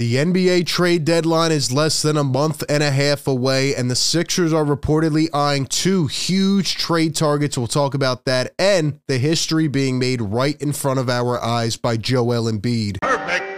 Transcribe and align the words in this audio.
The 0.00 0.14
NBA 0.14 0.64
trade 0.64 1.04
deadline 1.04 1.52
is 1.52 1.70
less 1.70 2.00
than 2.00 2.16
a 2.16 2.24
month 2.24 2.64
and 2.70 2.82
a 2.82 2.90
half 2.90 3.26
away, 3.26 3.74
and 3.74 3.90
the 3.90 3.94
Sixers 3.94 4.50
are 4.50 4.64
reportedly 4.64 5.28
eyeing 5.34 5.66
two 5.66 6.06
huge 6.06 6.76
trade 6.76 7.14
targets. 7.14 7.58
We'll 7.58 7.66
talk 7.66 7.92
about 7.92 8.24
that 8.24 8.54
and 8.58 8.98
the 9.08 9.18
history 9.18 9.68
being 9.68 9.98
made 9.98 10.22
right 10.22 10.58
in 10.58 10.72
front 10.72 11.00
of 11.00 11.10
our 11.10 11.38
eyes 11.44 11.76
by 11.76 11.98
Joel 11.98 12.50
Embiid. 12.50 12.98
Perfect. 13.02 13.49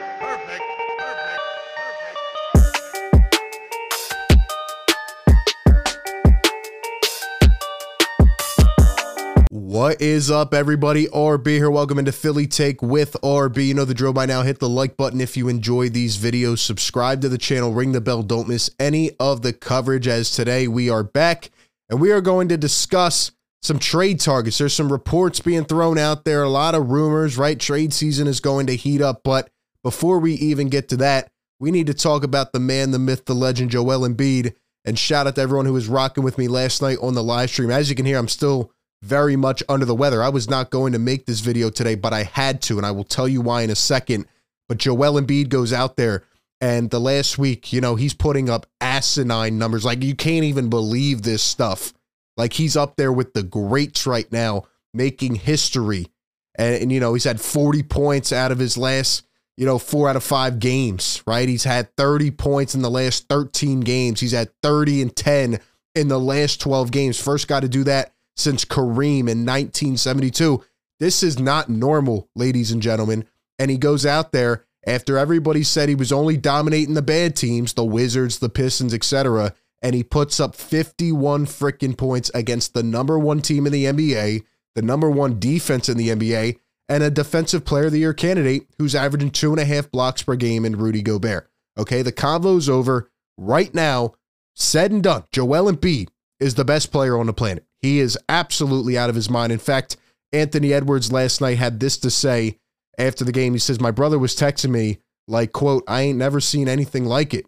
What 9.73 10.03
is 10.03 10.31
up, 10.31 10.53
everybody? 10.53 11.07
RB 11.07 11.47
here. 11.47 11.71
Welcome 11.71 11.99
into 11.99 12.13
Philly 12.13 12.47
Take 12.47 12.83
with 12.83 13.17
RB. 13.23 13.69
You 13.69 13.73
know 13.73 13.87
the 13.87 13.95
drill 13.95 14.13
by 14.13 14.27
now. 14.27 14.43
Hit 14.43 14.59
the 14.59 14.69
like 14.69 14.99
button 14.99 15.19
if 15.19 15.35
you 15.35 15.49
enjoy 15.49 15.89
these 15.89 16.19
videos. 16.19 16.59
Subscribe 16.59 17.23
to 17.23 17.31
the 17.31 17.39
channel. 17.39 17.73
Ring 17.73 17.93
the 17.93 18.03
bell. 18.03 18.23
Don't 18.23 18.49
miss 18.49 18.69
any 18.79 19.13
of 19.19 19.41
the 19.41 19.55
coverage. 19.55 20.07
As 20.07 20.31
today 20.31 20.69
we 20.69 20.91
are 20.91 21.03
back 21.03 21.51
and 21.89 22.03
we 22.03 22.13
are 22.13 22.21
going 22.21 22.49
to 22.49 22.59
discuss 22.59 23.33
some 23.63 23.79
trade 23.79 24.21
targets. 24.21 24.59
There's 24.59 24.75
some 24.75 24.93
reports 24.93 25.41
being 25.41 25.65
thrown 25.65 25.97
out 25.97 26.27
there, 26.27 26.43
a 26.43 26.51
lot 26.51 26.75
of 26.75 26.91
rumors, 26.91 27.39
right? 27.39 27.59
Trade 27.59 27.95
season 27.95 28.27
is 28.27 28.41
going 28.41 28.67
to 28.67 28.77
heat 28.77 29.01
up. 29.01 29.23
But 29.25 29.49
before 29.83 30.19
we 30.19 30.35
even 30.35 30.69
get 30.69 30.91
to 30.91 30.99
that, 30.99 31.33
we 31.59 31.71
need 31.71 31.87
to 31.87 31.95
talk 31.95 32.25
about 32.25 32.53
the 32.53 32.61
man, 32.61 32.91
the 32.91 32.99
myth, 32.99 33.25
the 33.25 33.35
legend, 33.35 33.71
Joel 33.71 34.07
Embiid. 34.07 34.53
And 34.85 34.99
shout 34.99 35.27
out 35.27 35.37
to 35.37 35.41
everyone 35.41 35.65
who 35.65 35.73
was 35.73 35.89
rocking 35.89 36.25
with 36.25 36.37
me 36.37 36.47
last 36.47 36.83
night 36.83 36.99
on 37.01 37.15
the 37.15 37.23
live 37.23 37.49
stream. 37.49 37.71
As 37.71 37.89
you 37.89 37.97
can 37.97 38.05
hear, 38.05 38.19
I'm 38.19 38.29
still 38.29 38.71
very 39.03 39.35
much 39.35 39.63
under 39.69 39.85
the 39.85 39.95
weather. 39.95 40.23
I 40.23 40.29
was 40.29 40.49
not 40.49 40.71
going 40.71 40.93
to 40.93 40.99
make 40.99 41.27
this 41.27 41.41
video 41.41 41.71
today, 41.71 41.97
but 41.97 42.13
I 42.13 42.23
had 42.23 42.63
to, 42.63 42.77
and 42.77 42.87
I 42.87 42.93
will 42.93 43.05
tell 43.05 43.29
you 43.29 43.41
why 43.41 43.63
in 43.63 43.71
a 43.71 43.75
second. 43.75 44.27
But 44.69 44.79
Joel 44.79 45.21
Embiid 45.21 45.49
goes 45.49 45.73
out 45.73 45.97
there, 45.97 46.23
and 46.61 46.89
the 46.89 47.01
last 47.01 47.37
week, 47.37 47.73
you 47.73 47.81
know, 47.81 47.97
he's 47.97 48.15
putting 48.15 48.49
up 48.49 48.67
asinine 48.81 49.59
numbers. 49.59 49.85
Like, 49.85 50.03
you 50.05 50.15
can't 50.15 50.45
even 50.45 50.71
believe 50.71 51.23
this 51.23 51.43
stuff. 51.43 51.93
Like, 52.37 52.53
he's 52.53 52.77
up 52.77 52.97
there 52.97 53.13
with 53.13 53.35
the 53.35 53.43
greats 53.43 54.07
right 54.07 54.31
now, 54.31 54.65
making 54.95 55.35
history. 55.35 56.07
And, 56.55 56.83
and 56.83 56.93
you 56.93 57.01
know, 57.01 57.15
he's 57.15 57.25
had 57.25 57.41
40 57.41 57.83
points 57.83 58.33
out 58.33 58.53
of 58.53 58.61
his 58.61 58.79
last, 58.79 59.27
you 59.57 59.67
know, 59.67 59.79
four 59.81 60.09
out 60.09 60.17
of 60.17 60.23
five 60.23 60.61
games, 60.61 61.25
right? 61.27 61.49
He's 61.49 61.65
had 61.65 61.95
30 61.97 62.31
points 62.31 62.77
in 62.77 62.83
the 62.83 62.91
last 62.91 63.29
13 63.29 63.81
games. 63.81 64.21
He's 64.21 64.33
had 64.33 64.51
30 64.63 65.03
and 65.03 65.17
10 65.17 65.59
in 65.97 66.09
the 66.09 66.21
last 66.21 66.61
12 66.61 66.93
games. 66.93 67.21
First 67.21 67.49
guy 67.49 67.59
to 67.59 67.69
do 67.69 67.83
that 67.85 68.13
since 68.37 68.65
Kareem 68.65 69.29
in 69.29 69.45
1972. 69.45 70.63
This 71.01 71.23
is 71.23 71.39
not 71.39 71.69
normal, 71.69 72.29
ladies 72.35 72.71
and 72.71 72.83
gentlemen. 72.83 73.25
And 73.59 73.71
he 73.71 73.79
goes 73.79 74.07
out 74.07 74.33
there 74.33 74.65
after 74.87 75.17
everybody 75.17 75.63
said 75.63 75.89
he 75.89 75.95
was 75.95 76.13
only 76.13 76.37
dominating 76.37 76.95
the 76.95 77.03
bad 77.03 77.37
teams, 77.37 77.73
the 77.73 77.85
Wizards, 77.85 78.39
the 78.39 78.49
Pistons, 78.49 78.95
etc., 78.95 79.55
and 79.83 79.97
he 79.97 80.05
puts 80.05 80.39
up 80.39 80.55
51 80.55 81.47
freaking 81.47 81.97
points 81.97 82.31
against 82.35 82.73
the 82.73 82.85
number 82.85 83.19
one 83.19 83.43
team 83.43 83.67
in 83.67 83.73
the 83.73 83.87
NBA, 83.87 84.45
the 84.77 84.83
number 84.83 85.11
one 85.11 85.41
defense 85.41 85.89
in 85.89 85.97
the 85.97 86.11
NBA, 86.11 86.59
and 86.89 87.03
a 87.03 87.11
defensive 87.11 87.65
player 87.65 87.87
of 87.87 87.93
the 87.93 87.99
year 87.99 88.15
candidate 88.15 88.69
who's 88.79 88.95
averaging 88.95 89.31
two 89.31 89.51
and 89.51 89.61
a 89.61 89.65
half 89.65 89.91
blocks 89.91 90.23
per 90.23 90.37
game 90.37 90.65
in 90.65 90.79
Rudy 90.79 91.03
Gobert. 91.03 91.51
Okay, 91.77 92.03
the 92.03 92.13
convo's 92.13 92.69
over 92.69 93.11
right 93.37 93.75
now. 93.75 94.15
Said 94.55 94.93
and 94.93 95.03
done. 95.03 95.25
Joel 95.33 95.73
Embiid 95.73 96.09
is 96.39 96.55
the 96.55 96.65
best 96.65 96.93
player 96.93 97.17
on 97.17 97.27
the 97.27 97.33
planet. 97.33 97.65
He 97.83 97.99
is 97.99 98.19
absolutely 98.29 98.97
out 98.97 99.11
of 99.11 99.17
his 99.17 99.29
mind. 99.29 99.53
In 99.53 99.59
fact, 99.59 99.97
Anthony 100.33 100.73
Edwards 100.73 101.13
last 101.13 101.41
night 101.41 101.59
had 101.59 101.81
this 101.81 101.99
to 101.99 102.11
say 102.11 102.59
after 102.97 103.25
the 103.25 103.33
game. 103.33 103.53
He 103.53 103.59
says, 103.59 103.81
My 103.81 103.91
brother 103.91 104.19
was 104.19 104.35
texting 104.35 104.71
me, 104.71 104.99
like, 105.27 105.53
quote, 105.53 105.85
I 105.87 106.03
ain't 106.03 106.19
never 106.19 106.41
seen 106.41 106.69
anything 106.69 107.05
like 107.05 107.35
it. 107.35 107.47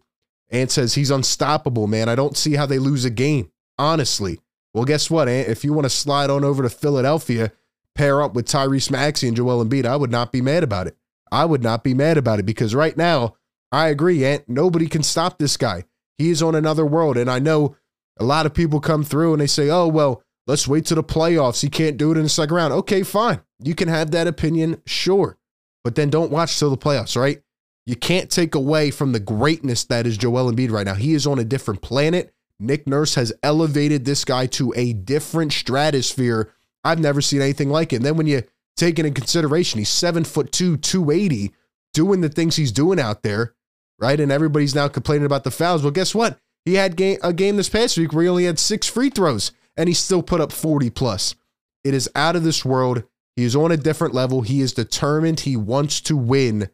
Ant 0.51 0.71
says, 0.71 0.95
He's 0.95 1.11
unstoppable, 1.11 1.87
man. 1.87 2.09
I 2.09 2.15
don't 2.15 2.37
see 2.37 2.55
how 2.55 2.67
they 2.67 2.79
lose 2.79 3.05
a 3.05 3.11
game, 3.11 3.51
honestly. 3.79 4.41
Well, 4.75 4.85
guess 4.85 5.09
what, 5.09 5.29
Ant? 5.29 5.49
If 5.49 5.65
you 5.65 5.73
want 5.73 5.85
to 5.85 5.91
slide 5.91 6.31
on 6.31 6.45
over 6.45 6.63
to 6.63 6.69
Philadelphia, 6.69 7.53
pair 7.95 8.21
up 8.21 8.35
with 8.35 8.47
Tyrese 8.47 8.91
Maxey 8.91 9.29
and 9.29 9.37
Joel 9.37 9.65
Embiid, 9.65 9.87
I 9.87 9.97
would 9.97 10.11
not 10.11 10.33
be 10.33 10.41
mad 10.41 10.65
about 10.65 10.89
it. 10.89 10.97
I 11.31 11.45
would 11.45 11.63
not 11.63 11.85
be 11.85 11.95
mad 11.95 12.19
about 12.19 12.41
it 12.41 12.47
because 12.47 12.75
right 12.75 12.97
now, 12.97 13.37
I 13.71 13.89
agree, 13.89 14.25
Ant. 14.25 14.49
Nobody 14.49 14.89
can 14.89 15.03
stop 15.03 15.39
this 15.39 15.57
guy. 15.57 15.85
He 16.19 16.31
is 16.31 16.43
on 16.43 16.55
another 16.55 16.85
world. 16.85 17.17
And 17.17 17.31
I 17.31 17.39
know 17.39 17.77
a 18.17 18.25
lot 18.25 18.47
of 18.47 18.55
people 18.55 18.81
come 18.81 19.05
through 19.05 19.33
and 19.33 19.41
they 19.41 19.47
say, 19.47 19.71
oh, 19.71 19.89
well, 19.89 20.23
let's 20.47 20.69
wait 20.69 20.87
to 20.87 20.95
the 20.95 21.05
playoffs. 21.05 21.63
He 21.63 21.69
can't 21.69 21.97
do 21.97 22.13
it 22.13 22.17
in 22.17 22.25
the 22.25 22.29
second 22.29 22.57
round. 22.57 22.73
Okay, 22.73 23.03
fine. 23.03 23.41
You 23.61 23.75
can 23.75 23.89
have 23.89 24.11
that 24.13 24.27
opinion, 24.27 24.83
sure. 24.87 25.39
But 25.83 25.95
then 25.95 26.11
don't 26.11 26.31
watch 26.31 26.59
till 26.59 26.71
the 26.71 26.77
playoffs, 26.77 27.17
right? 27.17 27.43
You 27.87 27.97
can't 27.97 28.31
take 28.31 28.55
away 28.55 28.91
from 28.91 29.13
the 29.13 29.21
greatness 29.21 29.85
that 29.85 30.07
is 30.07 30.17
Joel 30.17 30.51
Embiid 30.51 30.71
right 30.71 30.87
now. 30.87 30.95
He 30.95 31.13
is 31.13 31.27
on 31.27 31.39
a 31.39 31.45
different 31.45 31.83
planet. 31.83 32.33
Nick 32.59 32.87
Nurse 32.87 33.15
has 33.17 33.33
elevated 33.43 34.05
this 34.05 34.25
guy 34.25 34.47
to 34.47 34.73
a 34.77 34.95
different 34.95 35.53
stratosphere. 35.53 36.53
I've 36.83 37.01
never 37.01 37.21
seen 37.21 37.43
anything 37.43 37.69
like 37.69 37.93
it. 37.93 37.97
And 37.97 38.05
then 38.05 38.17
when 38.17 38.27
you 38.27 38.43
take 38.77 38.99
it 38.99 39.07
in 39.07 39.13
consideration, 39.13 39.79
he's 39.79 39.91
seven 39.91 40.25
foot 40.25 40.53
two, 40.53 40.77
280, 40.77 41.53
doing 41.93 42.23
the 42.23 42.29
things 42.29 42.57
he's 42.57 42.73
doing 42.73 42.99
out 42.99 43.23
there, 43.23 43.55
right? 43.99 44.19
And 44.19 44.33
everybody's 44.33 44.75
now 44.75 44.89
complaining 44.89 45.27
about 45.27 45.45
the 45.45 45.51
fouls. 45.51 45.83
Well, 45.83 45.91
guess 45.91 46.15
what? 46.15 46.39
He 46.65 46.75
had 46.75 46.97
game, 46.97 47.19
a 47.23 47.35
game 47.35 47.57
this 47.57 47.69
past 47.69 47.99
week 47.99 48.13
where 48.15 48.23
he 48.23 48.29
only 48.29 48.45
had 48.45 48.59
six 48.59 48.89
free 48.89 49.11
throws 49.11 49.53
and 49.77 49.89
he 49.89 49.95
still 49.95 50.23
put 50.23 50.41
up 50.41 50.53
40 50.53 50.91
plus. 50.91 51.35
It 51.83 51.95
is 51.95 52.11
out 52.15 52.37
of 52.37 52.45
this 52.45 52.65
world. 52.65 53.05
He 53.37 53.45
is 53.45 53.57
on 53.57 53.73
a 53.73 53.77
different 53.77 54.15
level. 54.15 54.43
He 54.43 54.61
is 54.61 54.73
determined. 54.73 55.41
He 55.41 55.57
wants 55.57 56.01
to 56.03 56.17
win. 56.17 56.71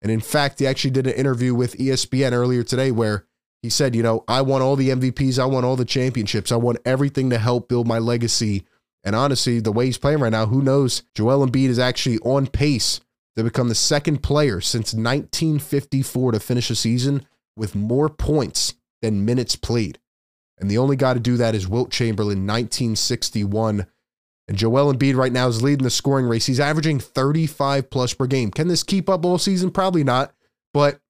And 0.00 0.12
in 0.12 0.20
fact, 0.20 0.58
he 0.60 0.66
actually 0.66 0.92
did 0.92 1.06
an 1.06 1.14
interview 1.14 1.54
with 1.54 1.76
ESPN 1.76 2.32
earlier 2.32 2.62
today 2.62 2.90
where 2.90 3.26
he 3.62 3.70
said, 3.70 3.96
you 3.96 4.02
know, 4.02 4.24
I 4.28 4.42
want 4.42 4.62
all 4.62 4.76
the 4.76 4.90
MVPs. 4.90 5.38
I 5.38 5.46
want 5.46 5.64
all 5.64 5.76
the 5.76 5.84
championships. 5.84 6.52
I 6.52 6.56
want 6.56 6.78
everything 6.84 7.30
to 7.30 7.38
help 7.38 7.68
build 7.68 7.88
my 7.88 7.98
legacy. 7.98 8.64
And 9.02 9.16
honestly, 9.16 9.60
the 9.60 9.72
way 9.72 9.86
he's 9.86 9.98
playing 9.98 10.20
right 10.20 10.32
now, 10.32 10.46
who 10.46 10.62
knows? 10.62 11.02
Joel 11.14 11.46
Embiid 11.46 11.68
is 11.68 11.78
actually 11.78 12.18
on 12.18 12.46
pace 12.46 13.00
to 13.36 13.42
become 13.42 13.68
the 13.68 13.74
second 13.74 14.22
player 14.22 14.60
since 14.60 14.94
1954 14.94 16.32
to 16.32 16.40
finish 16.40 16.70
a 16.70 16.74
season 16.74 17.26
with 17.56 17.74
more 17.74 18.08
points 18.08 18.74
than 19.02 19.24
minutes 19.24 19.56
played. 19.56 19.98
And 20.58 20.70
the 20.70 20.78
only 20.78 20.96
guy 20.96 21.14
to 21.14 21.20
do 21.20 21.36
that 21.36 21.54
is 21.54 21.68
Wilt 21.68 21.90
Chamberlain, 21.90 22.46
1961. 22.46 23.86
And 24.46 24.58
Joel 24.58 24.92
Embiid 24.92 25.16
right 25.16 25.32
now 25.32 25.48
is 25.48 25.62
leading 25.62 25.84
the 25.84 25.90
scoring 25.90 26.26
race. 26.26 26.46
He's 26.46 26.60
averaging 26.60 27.00
35 27.00 27.90
plus 27.90 28.14
per 28.14 28.26
game. 28.26 28.50
Can 28.50 28.68
this 28.68 28.82
keep 28.82 29.08
up 29.08 29.24
all 29.24 29.38
season? 29.38 29.70
Probably 29.70 30.04
not. 30.04 30.34
But 30.72 31.00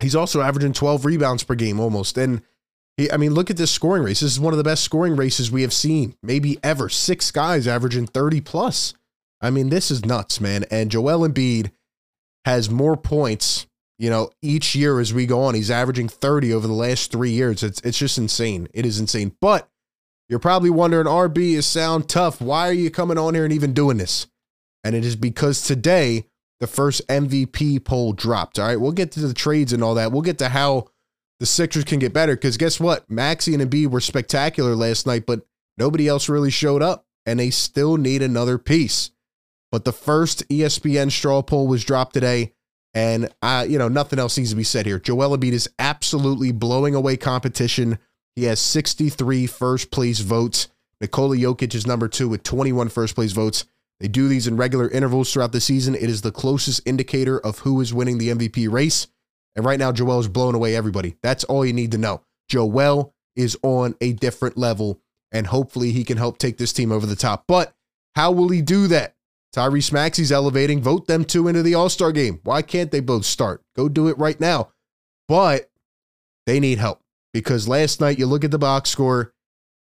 he's 0.00 0.16
also 0.16 0.40
averaging 0.40 0.72
12 0.72 1.04
rebounds 1.04 1.44
per 1.44 1.54
game 1.54 1.78
almost. 1.78 2.16
And 2.16 2.42
he, 2.96 3.10
I 3.10 3.16
mean, 3.16 3.34
look 3.34 3.50
at 3.50 3.56
this 3.56 3.70
scoring 3.70 4.02
race. 4.02 4.20
This 4.20 4.32
is 4.32 4.40
one 4.40 4.52
of 4.52 4.58
the 4.58 4.64
best 4.64 4.82
scoring 4.82 5.16
races 5.16 5.50
we 5.50 5.62
have 5.62 5.72
seen, 5.72 6.16
maybe 6.22 6.58
ever. 6.62 6.88
Six 6.88 7.30
guys 7.30 7.66
averaging 7.66 8.06
30 8.06 8.40
plus. 8.40 8.94
I 9.40 9.50
mean, 9.50 9.68
this 9.68 9.90
is 9.90 10.04
nuts, 10.04 10.40
man. 10.40 10.64
And 10.70 10.90
Joel 10.90 11.28
Embiid 11.28 11.70
has 12.44 12.70
more 12.70 12.96
points 12.96 13.66
you 13.98 14.10
know, 14.10 14.30
each 14.42 14.74
year 14.74 15.00
as 15.00 15.14
we 15.14 15.26
go 15.26 15.42
on, 15.42 15.54
he's 15.54 15.70
averaging 15.70 16.08
30 16.08 16.52
over 16.52 16.66
the 16.66 16.72
last 16.72 17.12
three 17.12 17.30
years. 17.30 17.62
It's 17.62 17.80
it's 17.80 17.98
just 17.98 18.18
insane. 18.18 18.68
It 18.74 18.84
is 18.84 18.98
insane. 18.98 19.36
But 19.40 19.68
you're 20.28 20.38
probably 20.38 20.70
wondering, 20.70 21.06
RB 21.06 21.52
is 21.52 21.66
sound 21.66 22.08
tough. 22.08 22.40
Why 22.40 22.68
are 22.68 22.72
you 22.72 22.90
coming 22.90 23.18
on 23.18 23.34
here 23.34 23.44
and 23.44 23.52
even 23.52 23.72
doing 23.72 23.98
this? 23.98 24.26
And 24.82 24.94
it 24.94 25.04
is 25.04 25.16
because 25.16 25.62
today 25.62 26.26
the 26.60 26.66
first 26.66 27.06
MVP 27.08 27.84
poll 27.84 28.12
dropped. 28.12 28.58
All 28.58 28.66
right, 28.66 28.80
we'll 28.80 28.92
get 28.92 29.12
to 29.12 29.20
the 29.20 29.34
trades 29.34 29.72
and 29.72 29.82
all 29.82 29.94
that. 29.94 30.12
We'll 30.12 30.22
get 30.22 30.38
to 30.38 30.48
how 30.48 30.88
the 31.40 31.46
Sixers 31.46 31.84
can 31.84 31.98
get 31.98 32.12
better. 32.12 32.34
Because 32.34 32.56
guess 32.56 32.80
what? 32.80 33.08
Maxey 33.10 33.54
and 33.54 33.62
Embiid 33.62 33.88
were 33.88 34.00
spectacular 34.00 34.74
last 34.74 35.06
night, 35.06 35.26
but 35.26 35.42
nobody 35.78 36.08
else 36.08 36.28
really 36.28 36.50
showed 36.50 36.82
up, 36.82 37.06
and 37.26 37.38
they 37.38 37.50
still 37.50 37.96
need 37.96 38.22
another 38.22 38.58
piece. 38.58 39.10
But 39.70 39.84
the 39.84 39.92
first 39.92 40.48
ESPN 40.48 41.10
straw 41.10 41.42
poll 41.42 41.66
was 41.66 41.84
dropped 41.84 42.14
today 42.14 42.52
and 42.94 43.28
I, 43.42 43.64
you 43.64 43.78
know, 43.78 43.88
nothing 43.88 44.18
else 44.18 44.38
needs 44.38 44.50
to 44.50 44.56
be 44.56 44.64
said 44.64 44.86
here. 44.86 45.00
Joel 45.00 45.36
Embiid 45.36 45.52
is 45.52 45.68
absolutely 45.78 46.52
blowing 46.52 46.94
away 46.94 47.16
competition. 47.16 47.98
He 48.36 48.44
has 48.44 48.60
63 48.60 49.46
first 49.46 49.90
place 49.90 50.20
votes. 50.20 50.68
Nikola 51.00 51.36
Jokic 51.36 51.74
is 51.74 51.86
number 51.86 52.08
two 52.08 52.28
with 52.28 52.44
21 52.44 52.88
first 52.88 53.14
place 53.14 53.32
votes. 53.32 53.64
They 54.00 54.08
do 54.08 54.28
these 54.28 54.46
in 54.46 54.56
regular 54.56 54.88
intervals 54.88 55.32
throughout 55.32 55.52
the 55.52 55.60
season. 55.60 55.94
It 55.94 56.04
is 56.04 56.22
the 56.22 56.32
closest 56.32 56.82
indicator 56.86 57.38
of 57.38 57.60
who 57.60 57.80
is 57.80 57.92
winning 57.92 58.18
the 58.18 58.28
MVP 58.30 58.70
race. 58.70 59.08
And 59.56 59.64
right 59.64 59.78
now, 59.78 59.92
Joel 59.92 60.20
is 60.20 60.28
blowing 60.28 60.54
away 60.54 60.74
everybody. 60.74 61.16
That's 61.22 61.44
all 61.44 61.64
you 61.64 61.72
need 61.72 61.92
to 61.92 61.98
know. 61.98 62.22
Joel 62.48 63.14
is 63.36 63.56
on 63.62 63.94
a 64.00 64.12
different 64.12 64.56
level, 64.56 65.00
and 65.32 65.46
hopefully 65.46 65.92
he 65.92 66.04
can 66.04 66.16
help 66.16 66.38
take 66.38 66.58
this 66.58 66.72
team 66.72 66.90
over 66.90 67.06
the 67.06 67.16
top. 67.16 67.44
But 67.46 67.74
how 68.14 68.32
will 68.32 68.48
he 68.48 68.62
do 68.62 68.88
that? 68.88 69.14
Tyrese 69.54 69.92
Maxey's 69.92 70.32
elevating. 70.32 70.82
Vote 70.82 71.06
them 71.06 71.24
two 71.24 71.46
into 71.46 71.62
the 71.62 71.74
All 71.74 71.88
Star 71.88 72.10
game. 72.10 72.40
Why 72.42 72.60
can't 72.60 72.90
they 72.90 73.00
both 73.00 73.24
start? 73.24 73.62
Go 73.76 73.88
do 73.88 74.08
it 74.08 74.18
right 74.18 74.40
now. 74.40 74.70
But 75.28 75.70
they 76.46 76.58
need 76.58 76.78
help 76.78 77.00
because 77.32 77.68
last 77.68 78.00
night 78.00 78.18
you 78.18 78.26
look 78.26 78.44
at 78.44 78.50
the 78.50 78.58
box 78.58 78.90
score, 78.90 79.32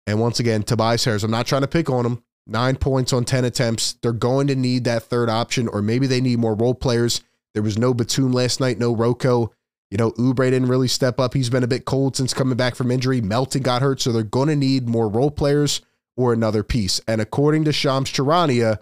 and 0.07 0.19
once 0.19 0.39
again, 0.39 0.63
Tobias 0.63 1.03
Harris, 1.03 1.23
I'm 1.23 1.31
not 1.31 1.47
trying 1.47 1.63
to 1.63 1.67
pick 1.67 1.89
on 1.89 2.05
him. 2.05 2.23
Nine 2.47 2.75
points 2.75 3.11
on 3.11 3.25
10 3.25 3.43
attempts. 3.43 3.93
They're 4.03 4.13
going 4.13 4.47
to 4.47 4.55
need 4.55 4.83
that 4.83 5.03
third 5.03 5.29
option, 5.29 5.67
or 5.67 5.81
maybe 5.81 6.05
they 6.05 6.21
need 6.21 6.37
more 6.37 6.53
role 6.53 6.75
players. 6.75 7.21
There 7.55 7.63
was 7.63 7.77
no 7.77 7.93
Batum 7.93 8.33
last 8.33 8.59
night, 8.59 8.77
no 8.77 8.95
Rocco. 8.95 9.51
You 9.89 9.97
know, 9.97 10.11
Oubre 10.11 10.51
didn't 10.51 10.69
really 10.69 10.87
step 10.87 11.19
up. 11.19 11.33
He's 11.33 11.49
been 11.49 11.63
a 11.63 11.67
bit 11.67 11.85
cold 11.85 12.15
since 12.15 12.33
coming 12.35 12.57
back 12.57 12.75
from 12.75 12.91
injury. 12.91 13.19
Melton 13.19 13.63
got 13.63 13.81
hurt, 13.81 13.99
so 13.99 14.11
they're 14.11 14.23
going 14.23 14.49
to 14.49 14.55
need 14.55 14.87
more 14.87 15.07
role 15.07 15.31
players 15.31 15.81
or 16.15 16.33
another 16.33 16.63
piece. 16.63 17.01
And 17.07 17.19
according 17.19 17.65
to 17.65 17.73
Shams 17.73 18.11
Charania, 18.11 18.79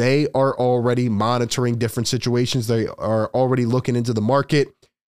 they 0.00 0.26
are 0.34 0.56
already 0.56 1.10
monitoring 1.10 1.76
different 1.76 2.08
situations. 2.08 2.66
They 2.66 2.86
are 2.86 3.26
already 3.34 3.66
looking 3.66 3.96
into 3.96 4.14
the 4.14 4.22
market. 4.22 4.68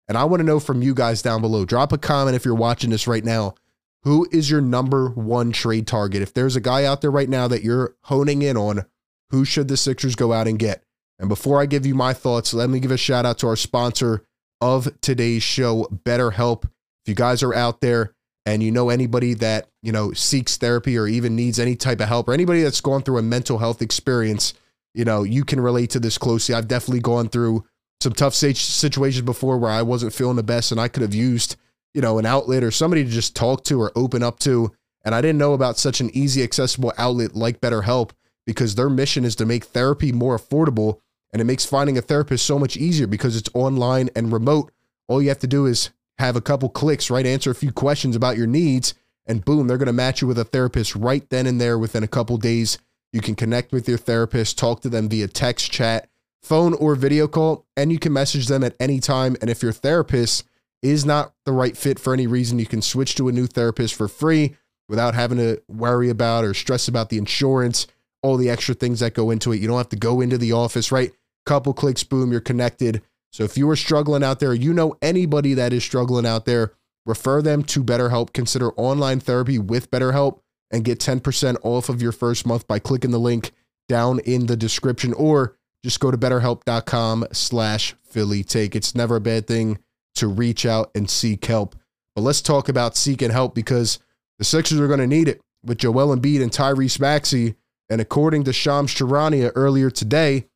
And 0.10 0.18
I 0.18 0.26
want 0.26 0.42
to 0.42 0.46
know 0.46 0.60
from 0.60 0.82
you 0.82 0.94
guys 0.94 1.22
down 1.22 1.40
below. 1.40 1.64
Drop 1.64 1.94
a 1.94 1.98
comment 1.98 2.36
if 2.36 2.44
you're 2.44 2.54
watching 2.54 2.90
this 2.90 3.08
right 3.08 3.24
now. 3.24 3.56
Who 4.02 4.28
is 4.34 4.52
your 4.52 4.60
number 4.60 5.08
one 5.08 5.54
trade 5.54 5.88
target? 5.88 6.22
If 6.22 6.34
there's 6.34 6.58
a 6.58 6.62
guy 6.62 6.84
out 6.84 7.00
there 7.00 7.12
right 7.12 7.30
now 7.30 7.48
that 7.48 7.64
you're 7.64 7.96
honing 8.04 8.42
in 8.42 8.58
on, 8.58 8.84
who 9.30 9.46
should 9.46 9.70
the 9.70 9.78
Sixers 9.78 10.18
go 10.18 10.34
out 10.34 10.50
and 10.50 10.60
get? 10.60 10.84
And 11.18 11.30
before 11.30 11.62
I 11.62 11.66
give 11.66 11.86
you 11.86 11.96
my 11.96 12.12
thoughts, 12.12 12.54
let 12.54 12.70
me 12.70 12.82
give 12.82 12.92
a 12.92 12.98
shout 12.98 13.26
out 13.26 13.38
to 13.38 13.48
our 13.48 13.56
sponsor 13.56 14.26
of 14.60 14.90
today's 15.00 15.44
show, 15.44 15.88
BetterHelp. 16.04 16.66
If 16.66 17.08
you 17.08 17.16
guys 17.16 17.42
are 17.42 17.54
out 17.54 17.80
there 17.80 18.14
and 18.46 18.62
you 18.62 18.70
know 18.70 18.90
anybody 18.90 19.34
that, 19.36 19.70
you 19.82 19.94
know, 19.94 20.12
seeks 20.12 20.58
therapy 20.58 20.98
or 20.98 21.08
even 21.08 21.38
needs 21.38 21.58
any 21.58 21.78
type 21.78 22.02
of 22.02 22.10
help 22.10 22.28
or 22.28 22.34
anybody 22.34 22.64
that's 22.64 22.82
gone 22.82 23.02
through 23.02 23.20
a 23.20 23.22
mental 23.22 23.60
health 23.60 23.82
experience, 23.82 24.54
you 24.94 25.06
know, 25.06 25.24
you 25.24 25.44
can 25.44 25.60
relate 25.60 25.90
to 25.92 26.00
this 26.00 26.18
closely. 26.18 26.56
I've 26.56 26.68
definitely 26.68 27.02
gone 27.02 27.30
through 27.30 27.66
some 28.02 28.14
tough 28.14 28.34
situations 28.34 29.26
before 29.26 29.58
where 29.58 29.72
I 29.72 29.82
wasn't 29.82 30.14
feeling 30.14 30.36
the 30.36 30.44
best 30.44 30.72
and 30.72 30.80
I 30.80 30.88
could 30.88 31.02
have 31.02 31.14
used, 31.14 31.56
you 31.94 32.02
know, 32.02 32.20
an 32.20 32.26
outlet 32.26 32.64
or 32.64 32.72
somebody 32.72 33.04
to 33.04 33.10
just 33.10 33.36
talk 33.36 33.64
to 33.66 33.82
or 33.82 33.92
open 33.96 34.24
up 34.24 34.40
to. 34.40 34.72
And 35.06 35.16
I 35.16 35.22
didn't 35.22 35.38
know 35.38 35.54
about 35.54 35.78
such 35.78 36.02
an 36.02 36.10
easy, 36.14 36.44
accessible 36.44 36.94
outlet 36.98 37.36
like 37.36 37.62
BetterHelp 37.62 38.12
because 38.46 38.76
their 38.76 38.90
mission 38.90 39.26
is 39.26 39.36
to 39.38 39.46
make 39.46 39.66
therapy 39.66 40.12
more 40.12 40.38
affordable 40.38 41.00
and 41.32 41.42
it 41.42 41.46
makes 41.46 41.66
finding 41.66 41.98
a 41.98 42.02
therapist 42.02 42.46
so 42.46 42.60
much 42.60 42.78
easier 42.78 43.08
because 43.08 43.36
it's 43.36 43.50
online 43.54 44.10
and 44.16 44.32
remote. 44.32 44.72
All 45.08 45.22
you 45.22 45.30
have 45.30 45.40
to 45.40 45.48
do 45.48 45.66
is 45.66 45.90
have 46.20 46.36
a 46.36 46.42
couple 46.42 46.70
clicks, 46.70 47.10
right? 47.10 47.26
Answer 47.26 47.52
a 47.52 47.56
few 47.56 47.72
questions 47.72 48.16
about 48.16 48.38
your 48.38 48.46
needs, 48.48 48.94
and 49.26 49.44
boom, 49.44 49.68
they're 49.68 49.80
going 49.80 49.88
to 49.88 49.94
match 49.94 50.22
you 50.22 50.28
with 50.28 50.38
a 50.38 50.44
therapist 50.44 50.96
right 50.96 51.28
then 51.30 51.48
and 51.48 51.60
there 51.60 51.80
within 51.80 52.04
a 52.04 52.08
couple 52.08 52.38
days. 52.38 52.78
You 53.14 53.22
can 53.22 53.36
connect 53.36 53.72
with 53.72 53.88
your 53.88 54.00
therapist, 54.00 54.58
talk 54.58 54.82
to 54.82 54.90
them 54.90 55.08
via 55.08 55.28
text, 55.28 55.72
chat, 55.72 56.10
phone, 56.42 56.74
or 56.74 56.96
video 56.96 57.28
call, 57.28 57.66
and 57.78 57.92
you 57.92 58.00
can 58.00 58.12
message 58.12 58.48
them 58.48 58.64
at 58.64 58.76
any 58.80 59.00
time. 59.00 59.38
And 59.40 59.50
if 59.50 59.62
your 59.62 59.72
therapist 59.72 60.46
is 60.82 61.06
not 61.06 61.34
the 61.46 61.52
right 61.52 61.78
fit 61.78 62.00
for 62.00 62.14
any 62.14 62.26
reason, 62.28 62.60
you 62.60 62.66
can 62.66 62.82
switch 62.82 63.16
to 63.16 63.30
a 63.30 63.32
new 63.32 63.46
therapist 63.46 63.94
for 63.94 64.08
free 64.08 64.56
without 64.90 65.14
having 65.14 65.38
to 65.38 65.62
worry 65.70 66.10
about 66.10 66.44
or 66.44 66.56
stress 66.56 66.88
about 66.88 67.10
the 67.10 67.20
insurance, 67.20 67.88
all 68.24 68.36
the 68.36 68.50
extra 68.50 68.74
things 68.76 69.00
that 69.00 69.14
go 69.14 69.30
into 69.30 69.52
it. 69.54 69.62
You 69.62 69.68
don't 69.68 69.78
have 69.78 69.90
to 69.90 69.96
go 69.96 70.20
into 70.20 70.38
the 70.38 70.52
office, 70.52 70.92
right? 70.92 71.12
Couple 71.46 71.74
clicks, 71.74 72.04
boom, 72.04 72.32
you're 72.32 72.42
connected. 72.42 73.02
So 73.32 73.44
if 73.44 73.58
you 73.58 73.70
are 73.70 73.76
struggling 73.76 74.24
out 74.24 74.40
there, 74.40 74.54
you 74.54 74.74
know 74.74 74.96
anybody 75.02 75.54
that 75.54 75.72
is 75.72 75.84
struggling 75.84 76.26
out 76.26 76.46
there, 76.46 76.74
refer 77.06 77.42
them 77.42 77.64
to 77.64 77.84
BetterHelp. 77.84 78.34
Consider 78.34 78.72
online 78.74 79.20
therapy 79.20 79.60
with 79.60 79.92
BetterHelp 79.92 80.40
and 80.74 80.84
get 80.84 81.00
10% 81.00 81.56
off 81.62 81.88
of 81.88 82.02
your 82.02 82.12
first 82.12 82.46
month 82.46 82.68
by 82.68 82.80
clicking 82.80 83.12
the 83.12 83.20
link 83.20 83.52
down 83.88 84.20
in 84.20 84.48
the 84.48 84.58
description 84.58 85.14
or 85.14 85.56
just 85.84 86.00
go 86.00 86.10
to 86.10 86.18
betterhelp.com 86.18 87.28
slash 87.32 87.96
Philly 88.04 88.44
take. 88.44 88.76
It's 88.76 88.96
never 88.96 89.18
a 89.18 89.22
bad 89.22 89.48
thing 89.48 89.78
to 90.16 90.28
reach 90.28 90.66
out 90.66 90.92
and 90.96 91.10
seek 91.10 91.46
help. 91.46 91.76
But 92.16 92.22
let's 92.22 92.42
talk 92.42 92.70
about 92.70 92.96
seeking 92.96 93.30
help 93.30 93.54
because 93.54 94.00
the 94.40 94.46
Sixers 94.46 94.80
are 94.80 94.88
going 94.88 95.00
to 95.00 95.08
need 95.08 95.28
it 95.28 95.42
with 95.64 95.78
Joel 95.78 96.16
Embiid 96.16 96.42
and 96.42 96.52
Tyrese 96.52 97.00
Maxey. 97.00 97.56
And 97.90 98.02
according 98.02 98.44
to 98.46 98.54
Shams 98.54 98.94
Charania 98.94 99.52
earlier 99.56 99.90
today, 99.90 100.48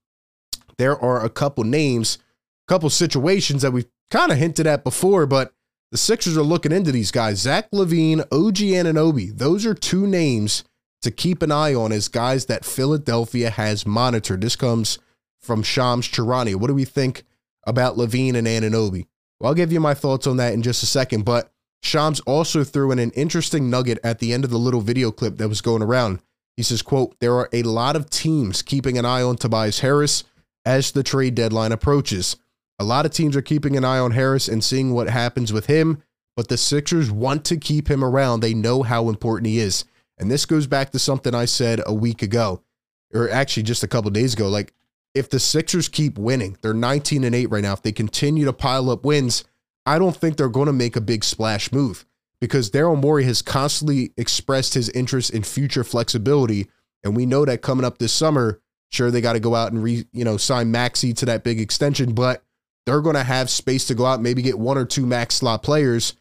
there 0.77 0.97
are 0.97 1.23
a 1.23 1.29
couple 1.29 1.63
names, 1.63 2.17
a 2.67 2.71
couple 2.71 2.89
situations 2.89 3.61
that 3.61 3.71
we've 3.71 3.87
kind 4.09 4.31
of 4.31 4.37
hinted 4.37 4.67
at 4.67 4.83
before, 4.83 5.25
but 5.25 5.53
the 5.91 5.97
Sixers 5.97 6.37
are 6.37 6.43
looking 6.43 6.71
into 6.71 6.91
these 6.91 7.11
guys. 7.11 7.39
Zach 7.39 7.69
LaVine, 7.71 8.21
OG 8.31 8.57
Anunoby. 8.57 9.35
Those 9.35 9.65
are 9.65 9.73
two 9.73 10.05
names 10.05 10.63
to 11.01 11.11
keep 11.11 11.41
an 11.41 11.51
eye 11.51 11.73
on 11.73 11.91
as 11.91 12.07
guys 12.07 12.47
that 12.47 12.65
Philadelphia 12.65 13.49
has 13.49 13.85
monitored. 13.85 14.41
This 14.41 14.55
comes 14.55 14.99
from 15.41 15.63
Shams 15.63 16.07
Charania. 16.07 16.55
What 16.55 16.67
do 16.67 16.73
we 16.73 16.85
think 16.85 17.23
about 17.65 17.95
LaVine 17.95 18.35
and 18.35 18.47
Anunoby? 18.47 19.05
Well, 19.39 19.49
I'll 19.49 19.55
give 19.55 19.71
you 19.71 19.79
my 19.79 19.93
thoughts 19.93 20.27
on 20.27 20.37
that 20.37 20.53
in 20.53 20.61
just 20.63 20.83
a 20.83 20.87
second, 20.87 21.23
but 21.23 21.51
Shams 21.83 22.19
also 22.21 22.63
threw 22.63 22.91
in 22.91 22.99
an 22.99 23.11
interesting 23.11 23.69
nugget 23.69 23.99
at 24.03 24.19
the 24.19 24.33
end 24.33 24.43
of 24.43 24.49
the 24.49 24.57
little 24.57 24.81
video 24.81 25.11
clip 25.11 25.37
that 25.37 25.47
was 25.47 25.61
going 25.61 25.83
around. 25.83 26.19
He 26.55 26.63
says, 26.63 26.81
quote, 26.81 27.15
there 27.19 27.35
are 27.35 27.49
a 27.53 27.63
lot 27.63 27.95
of 27.95 28.09
teams 28.09 28.63
keeping 28.63 28.97
an 28.97 29.05
eye 29.05 29.21
on 29.21 29.37
Tobias 29.37 29.81
Harris 29.81 30.23
as 30.65 30.91
the 30.91 31.03
trade 31.03 31.35
deadline 31.35 31.71
approaches. 31.71 32.35
A 32.79 32.83
lot 32.83 33.05
of 33.05 33.11
teams 33.11 33.35
are 33.35 33.41
keeping 33.41 33.75
an 33.75 33.83
eye 33.83 33.99
on 33.99 34.11
Harris 34.11 34.47
and 34.47 34.63
seeing 34.63 34.93
what 34.93 35.09
happens 35.09 35.51
with 35.51 35.65
him, 35.65 36.03
but 36.35 36.47
the 36.47 36.57
Sixers 36.57 37.09
want 37.09 37.43
to 37.45 37.57
keep 37.57 37.89
him 37.89 38.03
around. 38.03 38.39
They 38.39 38.53
know 38.53 38.83
how 38.83 39.09
important 39.09 39.47
he 39.47 39.59
is. 39.59 39.85
And 40.19 40.29
this 40.29 40.45
goes 40.45 40.67
back 40.67 40.91
to 40.91 40.99
something 40.99 41.33
I 41.33 41.45
said 41.45 41.81
a 41.85 41.93
week 41.93 42.21
ago, 42.21 42.61
or 43.13 43.29
actually 43.29 43.63
just 43.63 43.83
a 43.83 43.87
couple 43.87 44.11
days 44.11 44.33
ago. 44.33 44.47
Like, 44.47 44.73
if 45.15 45.29
the 45.29 45.39
Sixers 45.39 45.89
keep 45.89 46.19
winning, 46.19 46.57
they're 46.61 46.73
19 46.73 47.23
and 47.23 47.33
8 47.33 47.47
right 47.47 47.63
now. 47.63 47.73
If 47.73 47.81
they 47.81 47.91
continue 47.91 48.45
to 48.45 48.53
pile 48.53 48.91
up 48.91 49.03
wins, 49.03 49.43
I 49.85 49.97
don't 49.97 50.15
think 50.15 50.37
they're 50.37 50.49
going 50.49 50.67
to 50.67 50.73
make 50.73 50.95
a 50.95 51.01
big 51.01 51.23
splash 51.23 51.71
move 51.71 52.05
because 52.39 52.69
Daryl 52.69 52.99
Morey 52.99 53.23
has 53.23 53.41
constantly 53.41 54.11
expressed 54.17 54.75
his 54.75 54.89
interest 54.89 55.31
in 55.31 55.41
future 55.41 55.83
flexibility. 55.83 56.67
And 57.03 57.15
we 57.15 57.25
know 57.25 57.45
that 57.45 57.63
coming 57.63 57.85
up 57.85 57.97
this 57.97 58.13
summer, 58.13 58.61
sure, 58.91 59.09
they 59.09 59.21
got 59.21 59.33
to 59.33 59.39
go 59.39 59.55
out 59.55 59.71
and 59.71 59.81
re, 59.81 60.05
you 60.11 60.23
know, 60.23 60.37
sign 60.37 60.69
Maxey 60.69 61.13
to 61.13 61.25
that 61.25 61.43
big 61.43 61.59
extension, 61.59 62.13
but 62.13 62.43
they're 62.87 63.01
going 63.01 63.17
to 63.17 63.23
have 63.23 63.49
space 63.49 63.85
to 63.87 63.95
go 63.95 64.05
out, 64.05 64.21
maybe 64.21 64.41
get 64.41 64.57
one 64.57 64.77
or 64.77 64.85
two 64.85 65.05
max 65.05 65.35
slot 65.35 65.61
players. 65.61 66.13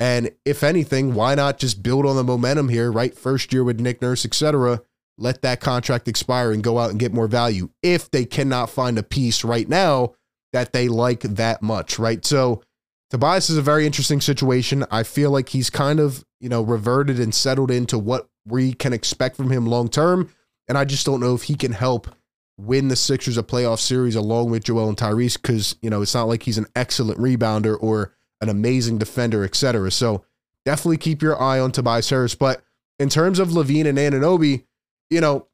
And 0.00 0.30
if 0.46 0.62
anything, 0.62 1.12
why 1.12 1.34
not 1.34 1.58
just 1.58 1.82
build 1.82 2.06
on 2.06 2.16
the 2.16 2.24
momentum 2.24 2.70
here, 2.70 2.90
right? 2.90 3.14
First 3.14 3.52
year 3.52 3.62
with 3.62 3.78
Nick 3.78 4.00
Nurse, 4.00 4.24
etc. 4.24 4.80
Let 5.18 5.42
that 5.42 5.60
contract 5.60 6.08
expire 6.08 6.50
and 6.50 6.64
go 6.64 6.78
out 6.78 6.90
and 6.90 6.98
get 6.98 7.12
more 7.12 7.26
value 7.26 7.68
if 7.82 8.10
they 8.10 8.24
cannot 8.24 8.70
find 8.70 8.98
a 8.98 9.02
piece 9.02 9.44
right 9.44 9.68
now 9.68 10.14
that 10.54 10.72
they 10.72 10.88
like 10.88 11.20
that 11.20 11.60
much, 11.60 11.98
right? 11.98 12.24
So 12.24 12.62
Tobias 13.10 13.50
is 13.50 13.58
a 13.58 13.62
very 13.62 13.84
interesting 13.84 14.22
situation. 14.22 14.86
I 14.90 15.02
feel 15.02 15.30
like 15.30 15.50
he's 15.50 15.68
kind 15.68 16.00
of, 16.00 16.24
you 16.40 16.48
know, 16.48 16.62
reverted 16.62 17.20
and 17.20 17.34
settled 17.34 17.70
into 17.70 17.98
what 17.98 18.28
we 18.46 18.72
can 18.72 18.94
expect 18.94 19.36
from 19.36 19.50
him 19.50 19.66
long 19.66 19.90
term. 19.90 20.30
And 20.68 20.78
I 20.78 20.86
just 20.86 21.04
don't 21.04 21.20
know 21.20 21.34
if 21.34 21.44
he 21.44 21.54
can 21.54 21.72
help 21.72 22.08
win 22.56 22.88
the 22.88 22.96
Sixers 22.96 23.36
a 23.36 23.42
playoff 23.42 23.80
series 23.80 24.14
along 24.14 24.50
with 24.50 24.64
Joel 24.64 24.88
and 24.88 24.96
Tyrese 24.96 25.40
because, 25.40 25.76
you 25.82 25.90
know, 25.90 26.02
it's 26.02 26.14
not 26.14 26.28
like 26.28 26.44
he's 26.44 26.58
an 26.58 26.66
excellent 26.76 27.18
rebounder 27.18 27.76
or 27.80 28.14
an 28.40 28.48
amazing 28.48 28.98
defender, 28.98 29.44
etc. 29.44 29.90
So 29.90 30.24
definitely 30.64 30.98
keep 30.98 31.22
your 31.22 31.40
eye 31.40 31.58
on 31.58 31.72
Tobias 31.72 32.10
Harris. 32.10 32.34
But 32.34 32.62
in 32.98 33.08
terms 33.08 33.38
of 33.38 33.48
LaVine 33.48 33.86
and 33.86 33.98
Anunoby, 33.98 34.64
you 35.10 35.20
know, 35.20 35.48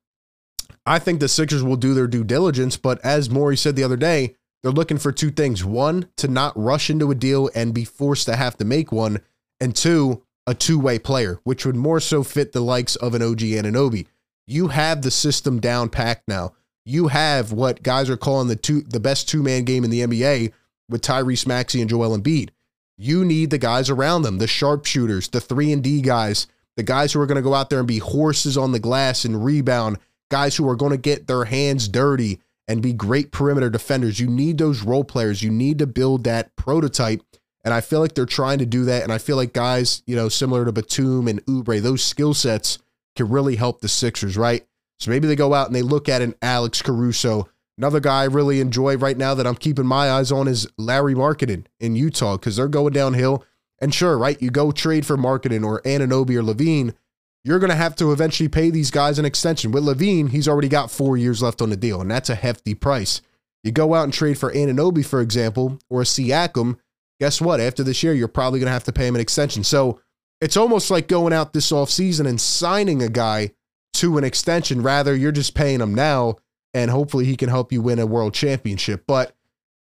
I 0.85 0.99
think 0.99 1.21
the 1.21 1.29
Sixers 1.29 1.63
will 1.63 1.77
do 1.77 1.95
their 1.95 2.07
due 2.07 2.25
diligence. 2.25 2.77
But 2.77 3.05
as 3.05 3.31
Morey 3.31 3.57
said 3.57 3.77
the 3.77 3.85
other 3.85 3.97
day, 3.97 4.37
they're 4.63 4.73
looking 4.73 4.99
for 4.99 5.13
two 5.13 5.31
things. 5.31 5.65
One, 5.65 6.09
to 6.17 6.29
not 6.29 6.53
rush 6.57 6.91
into 6.91 7.11
a 7.11 7.15
deal 7.15 7.51
and 7.55 7.73
be 7.73 7.85
forced 7.85 8.27
to 8.27 8.37
have 8.37 8.57
to 8.59 8.65
make 8.65 8.93
one. 8.93 9.21
And 9.61 9.75
two, 9.75 10.23
a 10.47 10.55
two 10.55 10.79
way 10.79 10.99
player, 10.99 11.41
which 11.45 11.65
would 11.65 11.77
more 11.77 12.01
so 12.01 12.23
fit 12.23 12.53
the 12.53 12.61
likes 12.61 12.97
of 12.97 13.15
an 13.15 13.23
OG 13.23 13.39
Anunoby. 13.39 14.07
You 14.47 14.69
have 14.69 15.03
the 15.03 15.11
system 15.11 15.61
down 15.61 15.89
packed 15.91 16.27
now 16.29 16.53
you 16.85 17.09
have 17.09 17.53
what 17.53 17.83
guys 17.83 18.09
are 18.11 18.17
calling 18.17 18.49
the 18.49 18.57
two 18.57 18.83
the 18.83 19.01
best 19.01 19.29
two 19.29 19.43
man 19.43 19.65
game 19.65 19.85
in 19.85 19.91
the 19.91 20.01
NBA 20.01 20.53
with 20.89 21.03
Tyrese 21.03 21.47
Maxey 21.47 21.81
and 21.81 21.89
Joel 21.89 22.17
Embiid. 22.19 22.51
You 22.97 23.25
need 23.25 23.51
the 23.51 23.59
guys 23.59 23.89
around 23.89 24.23
them, 24.23 24.39
the 24.39 24.47
sharpshooters, 24.47 25.29
the 25.29 25.41
three 25.41 25.73
and 25.73 25.83
D 25.83 26.03
guys, 26.03 26.47
the 26.77 26.83
guys 26.83 27.13
who 27.13 27.21
are 27.21 27.27
going 27.27 27.37
to 27.37 27.43
go 27.43 27.55
out 27.55 27.71
there 27.71 27.79
and 27.79 27.89
be 27.89 27.99
horses 27.99 28.59
on 28.59 28.73
the 28.73 28.79
glass 28.79 29.25
and 29.25 29.45
rebound, 29.45 29.99
guys 30.31 30.57
who 30.57 30.69
are 30.69 30.77
going 30.77 30.93
to 30.93 30.99
get 30.99 31.27
their 31.27 31.45
hands 31.45 31.89
dirty 31.89 32.41
and 32.69 32.83
be 32.83 32.93
great 32.93 33.33
perimeter 33.33 33.71
defenders. 33.71 34.21
You 34.21 34.29
need 34.29 34.59
those 34.59 34.83
role 34.83 35.05
players. 35.05 35.43
You 35.43 35.51
need 35.51 35.79
to 35.79 35.87
build 35.87 36.25
that 36.25 36.55
prototype. 36.57 37.23
And 37.65 37.75
I 37.75 37.81
feel 37.81 38.01
like 38.01 38.15
they're 38.15 38.27
trying 38.27 38.59
to 38.59 38.67
do 38.67 38.85
that. 38.85 39.03
And 39.03 39.13
I 39.13 39.19
feel 39.19 39.37
like 39.37 39.53
guys, 39.53 40.03
you 40.07 40.15
know, 40.15 40.29
similar 40.29 40.65
to 40.65 40.73
Batum 40.73 41.27
and 41.27 41.45
Oubre, 41.47 41.81
those 41.81 42.03
skill 42.03 42.33
sets 42.33 42.79
can 43.17 43.29
really 43.29 43.57
help 43.57 43.81
the 43.81 43.89
Sixers, 43.89 44.37
right? 44.37 44.65
So 45.01 45.11
maybe 45.11 45.27
they 45.27 45.37
go 45.37 45.55
out 45.55 45.67
and 45.67 45.75
they 45.75 45.83
look 45.83 46.09
at 46.09 46.23
an 46.23 46.35
Alex 46.43 46.83
Caruso. 46.83 47.49
Another 47.79 48.01
guy 48.01 48.23
I 48.23 48.27
really 48.27 48.61
enjoy 48.61 48.97
right 48.99 49.17
now 49.17 49.35
that 49.35 49.47
I'm 49.47 49.57
keeping 49.57 49.87
my 49.87 50.11
eyes 50.11 50.31
on 50.31 50.47
is 50.47 50.69
Larry 50.77 51.15
Markkanen 51.15 51.65
in 51.81 51.97
Utah 51.97 52.37
because 52.37 52.57
they're 52.57 52.69
going 52.69 52.93
downhill. 52.93 53.45
And 53.81 53.95
sure, 53.95 54.19
right, 54.19 54.41
you 54.43 54.51
go 54.51 54.71
trade 54.71 55.07
for 55.07 55.17
Markkanen 55.17 55.65
or 55.65 55.81
Anunoby 55.83 56.37
or 56.37 56.43
LaVine, 56.43 56.95
you're 57.43 57.59
going 57.59 57.71
to 57.71 57.77
have 57.77 57.97
to 57.97 58.13
eventually 58.13 58.49
pay 58.51 58.69
these 58.69 58.91
guys 58.91 59.19
an 59.19 59.25
extension. 59.25 59.73
With 59.73 59.85
LaVine, 59.85 60.29
he's 60.29 60.47
already 60.47 60.69
got 60.69 60.91
four 60.91 61.17
years 61.17 61.41
left 61.41 61.63
on 61.63 61.71
the 61.71 61.77
deal, 61.77 62.03
and 62.03 62.11
that's 62.11 62.29
a 62.29 62.35
hefty 62.35 62.75
price. 62.75 63.23
You 63.65 63.73
go 63.73 63.95
out 63.95 64.05
and 64.05 64.13
trade 64.13 64.37
for 64.37 64.53
Anunoby, 64.53 65.05
for 65.05 65.23
example, 65.23 65.79
or 65.89 66.03
a 66.03 66.05
Siakam, 66.05 66.79
guess 67.19 67.41
what? 67.41 67.61
After 67.61 67.83
this 67.83 68.03
year, 68.03 68.13
you're 68.13 68.29
probably 68.29 68.61
going 68.61 68.67
to 68.67 68.73
have 68.73 68.85
to 68.85 68.93
pay 68.93 69.07
him 69.07 69.15
an 69.15 69.23
extension. 69.23 69.65
So 69.65 70.01
it's 70.43 70.57
almost 70.59 70.91
like 70.91 71.09
going 71.09 71.33
out 71.33 71.55
this 71.55 71.73
offseason 71.73 72.27
and 72.27 72.39
signing 72.39 73.03
a 73.03 73.09
guy 73.09 73.53
to 74.01 74.19
an 74.19 74.25
extension. 74.25 74.83
Rather, 74.83 75.15
you're 75.15 75.33
just 75.33 75.55
paying 75.55 75.81
him 75.81 75.95
now, 75.95 76.37
and 76.75 76.91
hopefully 76.91 77.25
he 77.25 77.37
can 77.37 77.49
help 77.49 77.73
you 77.73 77.83
win 77.83 77.99
a 77.99 78.07
world 78.07 78.35
championship. 78.35 79.05
But, 79.07 79.35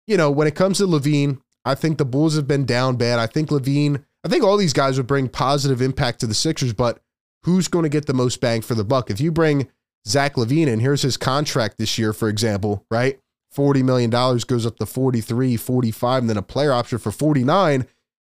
you 0.07 0.17
know, 0.17 0.31
when 0.31 0.47
it 0.47 0.55
comes 0.55 0.79
to 0.79 0.87
LaVine, 0.87 1.41
I 1.65 1.75
think 1.75 1.99
the 1.99 2.05
Bulls 2.05 2.37
have 2.37 2.47
been 2.47 2.65
down 2.65 2.97
bad. 2.97 3.19
I 3.19 3.27
think 3.27 3.51
LaVine, 3.51 4.05
I 4.25 4.29
think 4.29 4.45
all 4.45 4.57
these 4.57 4.73
guys 4.73 4.97
would 4.97 5.07
bring 5.07 5.29
positive 5.29 5.81
impact 5.81 6.21
to 6.21 6.27
the 6.27 6.35
Sixers, 6.35 6.73
but 6.73 7.01
who's 7.45 7.69
going 7.69 7.85
to 7.85 7.89
get 7.89 8.07
the 8.07 8.15
most 8.15 8.41
bang 8.41 8.61
for 8.61 8.75
the 8.75 8.85
buck? 8.85 9.11
If 9.11 9.21
you 9.21 9.33
bring 9.33 9.69
Zach 10.07 10.35
LaVine 10.35 10.67
in, 10.67 10.81
here's 10.81 11.03
his 11.03 11.17
contract 11.17 11.79
this 11.79 11.99
year, 11.99 12.13
for 12.13 12.29
example, 12.29 12.85
right? 12.91 13.19
$40 13.55 13.83
million 13.83 14.11
goes 14.11 14.67
up 14.67 14.77
to 14.79 14.87
43, 14.87 15.57
45, 15.57 16.23
and 16.23 16.31
then 16.31 16.37
a 16.37 16.43
player 16.43 16.73
option 16.73 16.99
for 16.99 17.11
49. 17.11 17.87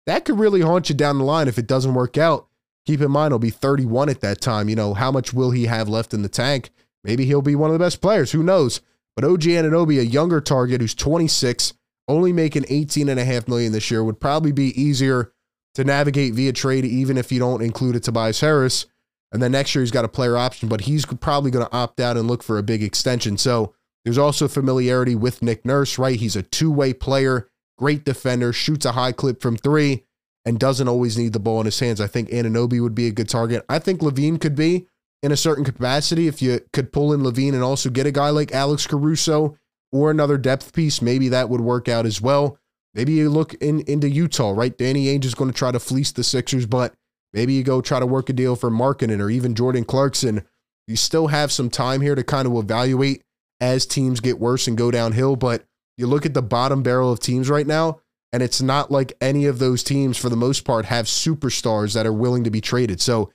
That 0.05 0.25
could 0.25 0.39
really 0.39 0.62
haunt 0.62 0.89
you 0.89 0.96
down 0.96 1.17
the 1.17 1.24
line 1.24 1.48
if 1.48 1.58
it 1.58 1.67
doesn't 1.67 1.93
work 1.93 2.17
out. 2.17 2.48
Keep 2.86 3.02
in 3.02 3.12
mind, 3.12 3.32
he'll 3.32 3.40
be 3.40 3.50
31 3.50 4.10
at 4.10 4.22
that 4.22 4.42
time. 4.42 4.70
You 4.70 4.76
know, 4.76 4.94
how 4.94 5.12
much 5.12 5.34
will 5.34 5.52
he 5.52 5.66
have 5.66 5.90
left 5.90 6.14
in 6.14 6.22
the 6.22 6.30
tank? 6.30 6.72
Maybe 7.04 7.26
he'll 7.26 7.42
be 7.42 7.56
one 7.56 7.70
of 7.70 7.74
the 7.74 7.84
best 7.84 8.02
players. 8.02 8.32
Who 8.32 8.44
knows? 8.44 8.82
But 9.16 9.26
OG 9.26 9.42
Anunoby, 9.42 10.00
a 10.00 10.06
younger 10.06 10.42
target 10.42 10.82
who's 10.82 10.96
26, 10.96 11.74
only 12.08 12.34
making 12.34 12.66
18 12.70 13.10
and 13.10 13.20
a 13.20 13.26
half 13.26 13.48
million 13.48 13.72
this 13.72 13.92
year, 13.92 14.04
would 14.04 14.20
probably 14.20 14.52
be 14.52 14.80
easier 14.82 15.32
to 15.76 15.84
navigate 15.84 16.34
via 16.34 16.54
trade, 16.54 16.86
even 16.86 17.18
if 17.18 17.32
you 17.32 17.40
don't 17.40 17.62
include 17.62 17.96
a 17.96 18.00
Tobias 18.00 18.42
Harris. 18.42 18.86
And 19.32 19.42
then 19.44 19.52
next 19.52 19.76
year 19.76 19.84
he's 19.84 19.92
got 19.92 20.06
a 20.06 20.10
player 20.10 20.36
option, 20.36 20.70
but 20.70 20.82
he's 20.82 21.06
probably 21.06 21.52
going 21.52 21.66
to 21.66 21.76
opt 21.76 22.00
out 22.00 22.18
and 22.18 22.28
look 22.28 22.42
for 22.42 22.58
a 22.58 22.64
big 22.64 22.82
extension. 22.82 23.38
So 23.38 23.76
there's 24.04 24.18
also 24.18 24.48
familiarity 24.48 25.16
with 25.16 25.44
Nick 25.44 25.66
Nurse, 25.66 26.00
right? 26.00 26.20
He's 26.20 26.36
a 26.36 26.42
two-way 26.42 26.94
player, 26.94 27.48
great 27.78 28.06
defender, 28.06 28.52
shoots 28.52 28.86
a 28.86 28.94
high 28.94 29.12
clip 29.12 29.42
from 29.42 29.56
three, 29.56 30.06
and 30.50 30.60
doesn't 30.60 30.88
always 30.88 31.15
need 31.15 31.32
the 31.32 31.39
ball 31.39 31.60
in 31.60 31.65
his 31.65 31.79
hands. 31.79 32.01
I 32.01 32.08
think 32.08 32.29
Anunoby 32.29 32.82
would 32.82 32.96
be 32.96 33.06
a 33.06 33.12
good 33.12 33.29
target. 33.29 33.63
I 33.70 33.77
think 33.77 34.01
LaVine 34.01 34.41
could 34.41 34.56
be 34.56 34.88
in 35.22 35.32
a 35.32 35.38
certain 35.38 35.63
capacity 35.63 36.27
if 36.27 36.41
you 36.41 36.60
could 36.74 36.91
pull 36.91 37.13
in 37.13 37.22
LaVine 37.22 37.53
and 37.53 37.62
also 37.62 37.91
get 37.91 38.08
a 38.08 38.12
guy 38.12 38.32
like 38.32 38.51
Alex 38.51 38.88
Caruso 38.88 39.56
or 39.91 40.10
another 40.10 40.39
depth 40.39 40.74
piece. 40.74 41.03
Maybe 41.03 41.29
that 41.29 41.50
would 41.50 41.62
work 41.62 41.88
out 41.88 42.08
as 42.08 42.20
well. 42.20 42.58
Maybe 42.96 43.13
you 43.13 43.29
look 43.29 43.53
in 43.56 43.82
into 43.82 44.10
Utah, 44.10 44.50
right? 44.50 44.75
Danny 44.75 45.06
Ainge 45.06 45.25
is 45.25 45.36
going 45.36 45.51
to 45.51 45.56
try 45.56 45.72
to 45.72 45.79
fleece 45.79 46.12
the 46.12 46.24
Sixers, 46.24 46.65
but 46.65 46.96
maybe 47.32 47.53
you 47.53 47.63
go 47.63 47.79
try 47.79 48.00
to 48.00 48.08
work 48.08 48.29
a 48.29 48.34
deal 48.34 48.56
for 48.56 48.72
Markkanen 48.72 49.22
or 49.22 49.29
even 49.29 49.53
Jordan 49.53 49.86
Clarkson. 49.86 50.48
You 50.88 50.96
still 50.96 51.27
have 51.27 51.51
some 51.51 51.70
time 51.70 52.01
here 52.01 52.15
to 52.15 52.24
kind 52.24 52.48
of 52.48 52.56
evaluate 52.56 53.22
as 53.62 53.86
teams 53.86 54.20
get 54.20 54.39
worse 54.39 54.68
and 54.68 54.75
go 54.75 54.89
downhill. 54.89 55.36
But 55.36 55.65
you 55.96 56.08
look 56.08 56.25
at 56.25 56.34
the 56.34 56.41
bottom 56.41 56.82
barrel 56.82 57.12
of 57.12 57.20
teams 57.20 57.51
right 57.51 57.68
now, 57.68 58.00
and 58.32 58.44
it's 58.44 58.62
not 58.62 58.92
like 58.92 59.14
any 59.22 59.46
of 59.46 59.60
those 59.60 59.84
teams, 59.84 60.18
for 60.18 60.30
the 60.30 60.36
most 60.36 60.64
part, 60.66 60.86
have 60.86 61.06
superstars 61.06 61.94
that 61.94 62.06
are 62.06 62.14
willing 62.14 62.44
to 62.44 62.52
be 62.52 62.62
traded. 62.62 63.02
So 63.02 63.32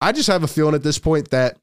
I 0.00 0.12
just 0.12 0.28
have 0.28 0.42
a 0.42 0.48
feeling 0.48 0.74
at 0.74 0.82
this 0.82 0.98
point 0.98 1.30
that 1.30 1.56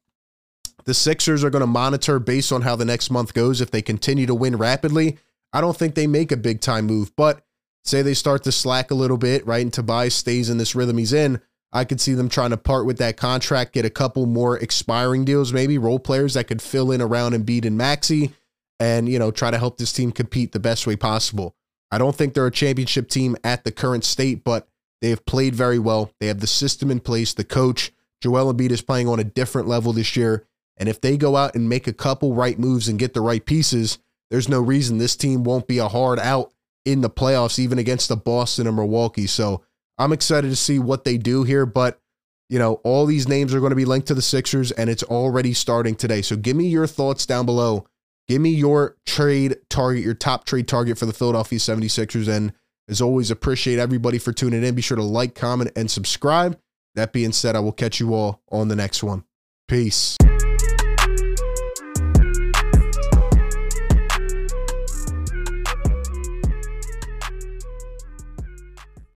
the 0.85 0.93
Sixers 0.93 1.43
are 1.43 1.51
going 1.51 1.61
to 1.61 1.67
monitor 1.67 2.17
based 2.19 2.51
on 2.51 2.63
how 2.63 2.75
the 2.75 2.85
next 2.85 3.11
month 3.11 3.33
goes. 3.33 3.61
If 3.61 3.69
they 3.69 3.83
continue 3.83 4.25
to 4.25 4.33
win 4.33 4.55
rapidly, 4.55 5.17
I 5.53 5.61
don't 5.61 5.77
think 5.77 5.93
they 5.93 6.07
make 6.07 6.31
a 6.31 6.37
big 6.37 6.59
time 6.59 6.85
move. 6.85 7.15
But 7.15 7.43
say 7.83 8.01
they 8.01 8.15
start 8.15 8.43
to 8.43 8.51
slack 8.51 8.89
a 8.89 8.95
little 8.95 9.17
bit, 9.17 9.45
right? 9.45 9.61
And 9.61 9.71
Tobias 9.71 10.15
stays 10.15 10.49
in 10.49 10.57
this 10.57 10.75
rhythm 10.75 10.97
he's 10.97 11.13
in. 11.13 11.39
I 11.73 11.85
could 11.85 12.01
see 12.01 12.13
them 12.13 12.29
trying 12.29 12.49
to 12.49 12.57
part 12.57 12.85
with 12.85 12.97
that 12.97 13.15
contract, 13.15 13.73
get 13.73 13.85
a 13.85 13.89
couple 13.89 14.25
more 14.25 14.57
expiring 14.57 15.23
deals, 15.23 15.53
maybe 15.53 15.77
role 15.77 15.99
players 15.99 16.33
that 16.33 16.47
could 16.47 16.61
fill 16.61 16.91
in 16.91 17.01
around 17.01 17.33
Embiid 17.33 17.65
and 17.65 17.77
Maxey, 17.77 18.33
and 18.79 19.07
you 19.07 19.17
know 19.17 19.31
try 19.31 19.51
to 19.51 19.57
help 19.57 19.77
this 19.77 19.93
team 19.93 20.11
compete 20.11 20.51
the 20.51 20.59
best 20.59 20.85
way 20.85 20.95
possible. 20.95 21.55
I 21.91 21.97
don't 21.97 22.15
think 22.15 22.33
they're 22.33 22.47
a 22.47 22.51
championship 22.51 23.09
team 23.09 23.35
at 23.43 23.63
the 23.63 23.71
current 23.71 24.05
state, 24.05 24.43
but 24.43 24.67
they 25.01 25.09
have 25.09 25.25
played 25.25 25.55
very 25.55 25.79
well. 25.79 26.11
They 26.19 26.27
have 26.27 26.39
the 26.39 26.47
system 26.47 26.89
in 26.89 26.99
place, 26.99 27.33
the 27.33 27.43
coach. 27.43 27.91
Joel 28.21 28.53
Embiid 28.53 28.71
is 28.71 28.81
playing 28.81 29.07
on 29.07 29.19
a 29.19 29.23
different 29.23 29.67
level 29.67 29.93
this 29.93 30.15
year, 30.15 30.45
and 30.77 30.87
if 30.87 31.01
they 31.01 31.17
go 31.17 31.35
out 31.35 31.55
and 31.55 31.67
make 31.67 31.87
a 31.87 31.93
couple 31.93 32.33
right 32.33 32.57
moves 32.57 32.87
and 32.87 32.99
get 32.99 33.13
the 33.13 33.21
right 33.21 33.43
pieces, 33.43 33.97
there's 34.29 34.47
no 34.47 34.61
reason 34.61 34.97
this 34.97 35.15
team 35.15 35.43
won't 35.43 35.67
be 35.67 35.79
a 35.79 35.87
hard 35.87 36.19
out 36.19 36.53
in 36.85 37.01
the 37.01 37.09
playoffs, 37.09 37.59
even 37.59 37.79
against 37.79 38.09
the 38.09 38.15
Boston 38.15 38.67
or 38.67 38.71
Milwaukee. 38.71 39.27
So 39.27 39.63
I'm 39.97 40.13
excited 40.13 40.49
to 40.49 40.55
see 40.55 40.79
what 40.79 41.03
they 41.03 41.17
do 41.17 41.43
here, 41.43 41.65
but 41.65 41.99
you 42.49 42.59
know, 42.59 42.75
all 42.83 43.05
these 43.05 43.27
names 43.27 43.53
are 43.53 43.59
going 43.59 43.69
to 43.69 43.77
be 43.77 43.85
linked 43.85 44.07
to 44.07 44.13
the 44.13 44.21
Sixers 44.21 44.71
and 44.71 44.89
it's 44.89 45.03
already 45.03 45.53
starting 45.53 45.95
today. 45.95 46.21
So 46.21 46.35
give 46.35 46.57
me 46.57 46.67
your 46.67 46.85
thoughts 46.85 47.25
down 47.25 47.45
below. 47.45 47.87
Give 48.31 48.39
me 48.39 48.51
your 48.51 48.95
trade 49.05 49.57
target, 49.69 50.05
your 50.05 50.13
top 50.13 50.45
trade 50.45 50.65
target 50.65 50.97
for 50.97 51.05
the 51.05 51.11
Philadelphia 51.11 51.59
76ers. 51.59 52.29
And 52.29 52.53
as 52.87 53.01
always, 53.01 53.29
appreciate 53.29 53.77
everybody 53.77 54.19
for 54.19 54.31
tuning 54.31 54.63
in. 54.63 54.73
Be 54.73 54.81
sure 54.81 54.95
to 54.95 55.03
like, 55.03 55.35
comment, 55.35 55.71
and 55.75 55.91
subscribe. 55.91 56.57
That 56.95 57.11
being 57.11 57.33
said, 57.33 57.57
I 57.57 57.59
will 57.59 57.73
catch 57.73 57.99
you 57.99 58.13
all 58.13 58.41
on 58.49 58.69
the 58.69 58.75
next 58.77 59.03
one. 59.03 59.25
Peace. 59.67 60.15